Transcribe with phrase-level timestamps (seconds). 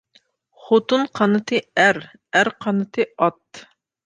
[0.61, 2.01] خوتۇن قانىتى ئەر،
[2.39, 3.63] ئەر قانىتى ئات.